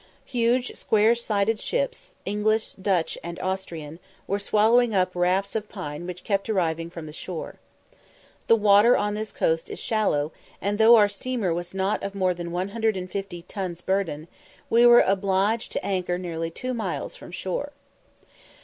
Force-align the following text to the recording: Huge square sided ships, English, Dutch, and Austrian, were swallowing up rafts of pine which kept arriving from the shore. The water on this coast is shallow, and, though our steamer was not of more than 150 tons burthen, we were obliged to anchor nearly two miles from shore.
Huge 0.25 0.75
square 0.75 1.13
sided 1.13 1.59
ships, 1.59 2.15
English, 2.25 2.73
Dutch, 2.73 3.19
and 3.23 3.37
Austrian, 3.39 3.99
were 4.25 4.39
swallowing 4.39 4.95
up 4.95 5.11
rafts 5.15 5.55
of 5.55 5.69
pine 5.69 6.07
which 6.07 6.23
kept 6.23 6.49
arriving 6.49 6.89
from 6.89 7.05
the 7.05 7.13
shore. 7.13 7.59
The 8.47 8.55
water 8.55 8.97
on 8.97 9.13
this 9.13 9.31
coast 9.31 9.69
is 9.69 9.77
shallow, 9.77 10.31
and, 10.59 10.79
though 10.79 10.95
our 10.95 11.07
steamer 11.07 11.53
was 11.53 11.75
not 11.75 12.01
of 12.01 12.15
more 12.15 12.33
than 12.33 12.51
150 12.51 13.43
tons 13.43 13.81
burthen, 13.81 14.27
we 14.71 14.87
were 14.87 15.01
obliged 15.01 15.71
to 15.73 15.85
anchor 15.85 16.17
nearly 16.17 16.49
two 16.49 16.73
miles 16.73 17.15
from 17.15 17.29
shore. 17.31 17.71